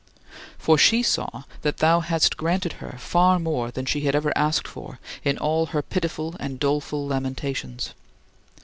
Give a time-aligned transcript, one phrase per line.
[0.57, 4.67] "For she saw that thou hadst granted her far more than she had ever asked
[4.67, 7.93] for in all her pitiful and doleful lamentations.